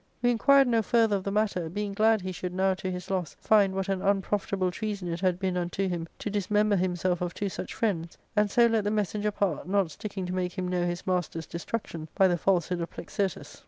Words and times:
We 0.23 0.31
inquired 0.31 0.67
no 0.67 0.81
further 0.81 1.15
of 1.17 1.23
the 1.25 1.31
matter, 1.31 1.69
being 1.69 1.93
glad 1.93 2.21
he 2.21 2.31
should 2.31 2.55
now 2.55 2.73
to 2.73 2.89
his 2.89 3.11
loss 3.11 3.35
find 3.39 3.75
what 3.75 3.87
an 3.87 4.01
unprofitable 4.01 4.71
treason 4.71 5.07
it 5.07 5.19
had 5.19 5.37
been 5.37 5.55
unto 5.55 5.87
him 5.87 6.07
to 6.17 6.31
dismember 6.31 6.75
himself 6.75 7.21
of 7.21 7.35
two 7.35 7.49
such 7.49 7.75
friends, 7.75 8.17
and 8.35 8.49
so 8.49 8.65
let 8.65 8.83
the 8.83 8.89
messenger 8.89 9.29
part, 9.29 9.67
not 9.69 9.91
sticking 9.91 10.25
to 10.25 10.33
make 10.33 10.53
him 10.57 10.67
know 10.67 10.87
his 10.87 11.05
masters' 11.05 11.45
destruction 11.45 12.07
by 12.15 12.27
the 12.27 12.35
falsehood 12.35 12.81
of 12.81 12.89
Plexirtus. 12.89 13.59